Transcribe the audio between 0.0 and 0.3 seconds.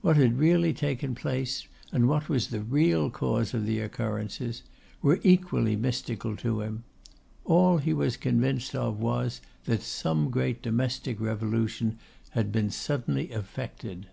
What